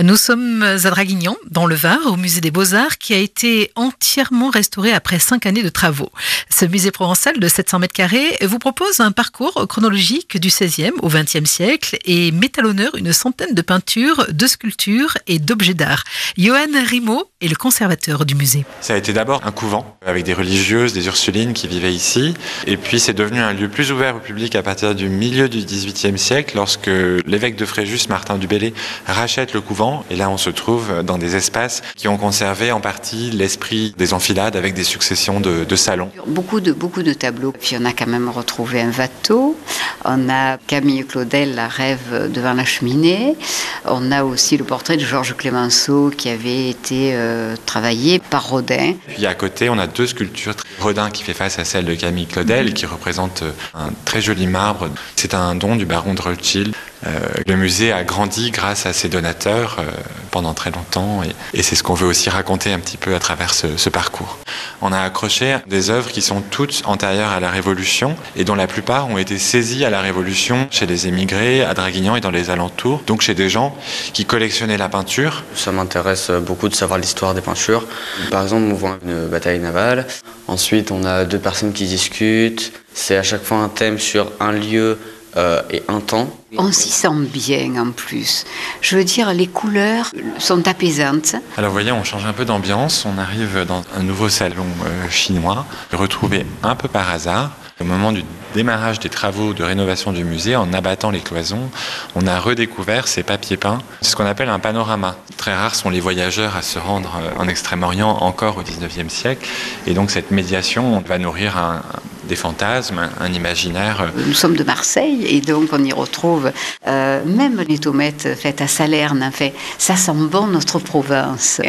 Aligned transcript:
Nous 0.00 0.16
sommes 0.16 0.62
à 0.62 0.78
Draguignan, 0.78 1.36
dans 1.50 1.66
le 1.66 1.74
Var, 1.74 1.98
au 2.06 2.16
musée 2.16 2.40
des 2.40 2.50
Beaux-Arts, 2.50 2.96
qui 2.96 3.12
a 3.12 3.18
été 3.18 3.70
entièrement 3.76 4.48
restauré 4.48 4.90
après 4.90 5.18
cinq 5.18 5.44
années 5.44 5.62
de 5.62 5.68
travaux. 5.68 6.10
Ce 6.48 6.64
musée 6.64 6.90
provençal 6.90 7.38
de 7.38 7.46
700 7.46 7.80
mètres 7.80 7.92
carrés 7.92 8.38
vous 8.40 8.58
propose 8.58 9.00
un 9.00 9.12
parcours 9.12 9.66
chronologique 9.68 10.40
du 10.40 10.48
XVIe 10.48 10.92
au 11.02 11.08
XXe 11.08 11.44
siècle 11.44 11.98
et 12.06 12.32
met 12.32 12.58
à 12.58 12.62
l'honneur 12.62 12.94
une 12.96 13.12
centaine 13.12 13.52
de 13.52 13.60
peintures, 13.60 14.24
de 14.32 14.46
sculptures 14.46 15.18
et 15.26 15.38
d'objets 15.38 15.74
d'art. 15.74 16.04
Johan 16.38 16.68
Rimaud 16.88 17.30
est 17.42 17.48
le 17.48 17.56
conservateur 17.56 18.24
du 18.24 18.34
musée. 18.34 18.64
Ça 18.80 18.94
a 18.94 18.96
été 18.96 19.12
d'abord 19.12 19.42
un 19.44 19.52
couvent 19.52 19.98
avec 20.06 20.24
des 20.24 20.32
religieuses, 20.32 20.94
des 20.94 21.04
ursulines 21.04 21.52
qui 21.52 21.68
vivaient 21.68 21.92
ici. 21.92 22.32
Et 22.66 22.78
puis 22.78 22.98
c'est 22.98 23.12
devenu 23.12 23.40
un 23.40 23.52
lieu 23.52 23.68
plus 23.68 23.92
ouvert 23.92 24.16
au 24.16 24.20
public 24.20 24.56
à 24.56 24.62
partir 24.62 24.94
du 24.94 25.10
milieu 25.10 25.50
du 25.50 25.58
XVIIIe 25.58 26.18
siècle 26.18 26.56
lorsque 26.56 26.90
l'évêque 27.26 27.56
de 27.56 27.66
Fréjus, 27.66 28.08
Martin 28.08 28.38
du 28.38 28.46
Bellay, 28.46 28.72
rachète 29.06 29.52
le 29.52 29.60
couvent 29.60 29.81
et 30.10 30.16
là, 30.16 30.30
on 30.30 30.36
se 30.36 30.50
trouve 30.50 31.02
dans 31.02 31.18
des 31.18 31.34
espaces 31.34 31.82
qui 31.96 32.06
ont 32.06 32.16
conservé 32.16 32.70
en 32.70 32.80
partie 32.80 33.30
l'esprit 33.30 33.94
des 33.96 34.14
enfilades 34.14 34.54
avec 34.54 34.74
des 34.74 34.84
successions 34.84 35.40
de, 35.40 35.76
salons. 35.76 36.10
Beaucoup 36.26 36.60
de, 36.60 36.72
beaucoup 36.72 37.02
de 37.02 37.12
tableaux. 37.12 37.52
Puis 37.52 37.76
on 37.80 37.84
a 37.84 37.92
quand 37.92 38.06
même 38.06 38.28
retrouvé 38.28 38.80
un 38.80 38.92
Watteau. 38.92 39.56
On 40.04 40.28
a 40.28 40.58
Camille 40.58 41.04
Claudel, 41.04 41.54
La 41.54 41.68
rêve 41.68 42.30
devant 42.32 42.52
la 42.52 42.64
cheminée. 42.64 43.36
On 43.84 44.12
a 44.12 44.22
aussi 44.24 44.56
le 44.56 44.64
portrait 44.64 44.96
de 44.96 45.04
Georges 45.04 45.36
Clémenceau 45.36 46.10
qui 46.16 46.28
avait 46.28 46.68
été 46.68 47.12
euh, 47.14 47.56
travaillé 47.66 48.18
par 48.18 48.48
Rodin. 48.48 48.94
Puis 49.08 49.26
à 49.26 49.34
côté, 49.34 49.68
on 49.68 49.78
a 49.78 49.86
deux 49.86 50.06
sculptures. 50.06 50.54
Rodin 50.80 51.10
qui 51.10 51.22
fait 51.22 51.34
face 51.34 51.58
à 51.58 51.64
celle 51.64 51.86
de 51.86 51.94
Camille 51.94 52.26
Claudel 52.26 52.74
qui 52.74 52.86
représente 52.86 53.42
un 53.74 53.90
très 54.04 54.20
joli 54.20 54.46
marbre. 54.46 54.90
C'est 55.16 55.34
un 55.34 55.54
don 55.54 55.76
du 55.76 55.86
baron 55.86 56.14
de 56.14 56.22
Rothschild. 56.22 56.74
Euh, 57.06 57.18
le 57.46 57.56
musée 57.56 57.92
a 57.92 58.04
grandi 58.04 58.50
grâce 58.50 58.86
à 58.86 58.92
ses 58.92 59.08
donateurs 59.08 59.78
euh, 59.80 59.90
pendant 60.30 60.54
très 60.54 60.70
longtemps 60.70 61.22
et, 61.54 61.62
c'est 61.62 61.74
ce 61.74 61.82
qu'on 61.82 61.94
veut 61.94 62.06
aussi 62.06 62.30
raconter 62.30 62.72
un 62.72 62.78
petit 62.78 62.96
peu 62.96 63.14
à 63.14 63.18
travers 63.18 63.54
ce, 63.54 63.88
parcours. 63.88 64.38
On 64.80 64.92
a 64.92 65.00
accroché 65.00 65.56
des 65.66 65.90
œuvres 65.90 66.10
qui 66.10 66.22
sont 66.22 66.40
toutes 66.40 66.82
antérieures 66.86 67.30
à 67.30 67.40
la 67.40 67.50
Révolution 67.50 68.16
et 68.36 68.44
dont 68.44 68.54
la 68.54 68.66
plupart 68.66 69.08
ont 69.08 69.18
été 69.18 69.38
saisies 69.38 69.84
à 69.84 69.90
la 69.90 70.00
Révolution 70.00 70.66
chez 70.70 70.86
les 70.86 71.06
émigrés, 71.06 71.62
à 71.62 71.74
Draguignan 71.74 72.16
et 72.16 72.20
dans 72.20 72.30
les 72.30 72.50
alentours, 72.50 73.02
donc 73.06 73.20
chez 73.20 73.34
des 73.34 73.48
gens 73.48 73.76
qui 74.12 74.24
collectionnaient 74.24 74.78
la 74.78 74.88
peinture. 74.88 75.44
Ça 75.54 75.72
m'intéresse 75.72 76.30
beaucoup 76.30 76.68
de 76.68 76.74
savoir 76.74 76.98
l'histoire 76.98 77.34
des 77.34 77.42
peintures. 77.42 77.86
Par 78.30 78.42
exemple, 78.42 78.64
on 78.70 78.74
voit 78.74 78.98
une 79.04 79.26
bataille 79.26 79.58
navale. 79.58 80.06
Ensuite, 80.48 80.90
on 80.90 81.04
a 81.04 81.24
deux 81.24 81.38
personnes 81.38 81.72
qui 81.72 81.86
discutent. 81.86 82.72
C'est 82.94 83.16
à 83.16 83.22
chaque 83.22 83.42
fois 83.42 83.58
un 83.58 83.68
thème 83.68 83.98
sur 83.98 84.32
un 84.40 84.52
lieu 84.52 84.98
euh, 85.36 85.62
et 85.70 85.82
un 85.88 86.00
temps. 86.00 86.28
On 86.58 86.70
s'y 86.72 86.90
sent 86.90 87.08
bien 87.32 87.76
en 87.76 87.90
plus. 87.90 88.44
Je 88.80 88.96
veux 88.96 89.04
dire, 89.04 89.32
les 89.32 89.46
couleurs 89.46 90.10
sont 90.38 90.68
apaisantes. 90.68 91.36
Alors 91.56 91.70
vous 91.70 91.74
voyez, 91.74 91.92
on 91.92 92.04
change 92.04 92.26
un 92.26 92.32
peu 92.32 92.44
d'ambiance. 92.44 93.06
On 93.06 93.18
arrive 93.18 93.64
dans 93.66 93.82
un 93.96 94.02
nouveau 94.02 94.28
salon 94.28 94.66
euh, 94.84 95.08
chinois, 95.08 95.64
retrouvé 95.92 96.44
un 96.62 96.74
peu 96.74 96.88
par 96.88 97.10
hasard. 97.10 97.52
Au 97.80 97.84
moment 97.84 98.12
du 98.12 98.22
démarrage 98.54 99.00
des 99.00 99.08
travaux 99.08 99.54
de 99.54 99.64
rénovation 99.64 100.12
du 100.12 100.24
musée, 100.24 100.54
en 100.54 100.72
abattant 100.72 101.10
les 101.10 101.20
cloisons, 101.20 101.70
on 102.14 102.26
a 102.26 102.38
redécouvert 102.38 103.08
ces 103.08 103.22
papiers 103.22 103.56
peints. 103.56 103.78
C'est 104.02 104.10
ce 104.10 104.16
qu'on 104.16 104.26
appelle 104.26 104.50
un 104.50 104.58
panorama. 104.58 105.16
Très 105.36 105.54
rares 105.54 105.74
sont 105.74 105.90
les 105.90 105.98
voyageurs 105.98 106.56
à 106.56 106.62
se 106.62 106.78
rendre 106.78 107.18
euh, 107.20 107.40
en 107.40 107.48
Extrême-Orient 107.48 108.10
encore 108.20 108.58
au 108.58 108.62
19e 108.62 109.08
siècle. 109.08 109.48
Et 109.86 109.94
donc 109.94 110.10
cette 110.10 110.30
médiation 110.30 111.02
va 111.06 111.18
nourrir 111.18 111.56
un, 111.56 111.82
des 112.28 112.36
fantasmes, 112.36 113.08
un 113.20 113.32
imaginaire. 113.32 114.12
Nous 114.26 114.34
sommes 114.34 114.56
de 114.56 114.64
Marseille 114.64 115.24
et 115.26 115.40
donc 115.40 115.70
on 115.72 115.82
y 115.82 115.92
retrouve 115.92 116.52
euh, 116.86 117.24
même 117.24 117.62
les 117.68 117.78
tomates 117.78 118.28
faites 118.36 118.60
à 118.60 118.66
Salerne. 118.66 119.30
Fait, 119.32 119.54
ça 119.78 119.96
sent 119.96 120.12
bon 120.14 120.46
notre 120.46 120.78
Provence. 120.78 121.60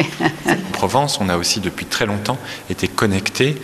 en 0.46 0.54
Provence, 0.72 1.18
on 1.20 1.28
a 1.28 1.36
aussi 1.36 1.60
depuis 1.60 1.86
très 1.86 2.06
longtemps 2.06 2.38
été 2.68 2.88
connecté 2.88 3.56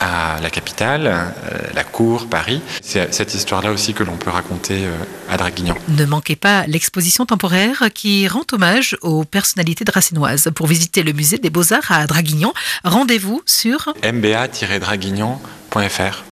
à 0.00 0.40
la 0.40 0.50
capitale, 0.50 1.06
euh, 1.06 1.28
la 1.74 1.84
cour, 1.84 2.26
Paris. 2.26 2.62
C'est 2.80 3.12
cette 3.12 3.34
histoire-là 3.34 3.70
aussi 3.70 3.92
que 3.92 4.02
l'on 4.02 4.16
peut 4.16 4.30
raconter 4.30 4.86
euh, 4.86 4.94
à 5.28 5.36
Draguignan. 5.36 5.76
Ne 5.88 6.06
manquez 6.06 6.36
pas 6.36 6.66
l'exposition 6.66 7.26
temporaire 7.26 7.90
qui 7.94 8.26
rend 8.26 8.44
hommage 8.52 8.96
aux 9.02 9.24
personnalités 9.24 9.84
dracinoises. 9.84 10.50
Pour 10.54 10.66
visiter 10.66 11.02
le 11.02 11.12
musée 11.12 11.36
des 11.36 11.50
beaux-arts 11.50 11.92
à 11.92 12.06
Draguignan, 12.06 12.54
rendez-vous 12.82 13.42
sur 13.44 13.92
mba-draguignan.fr. 14.02 16.24